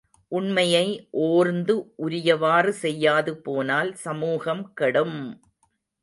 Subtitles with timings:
[0.31, 0.85] உண்மையை
[1.25, 5.19] ஓர்ந்து உரியவாறு செய்யாது போனால் சமூகம் கெடும்!